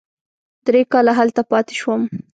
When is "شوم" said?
1.79-2.01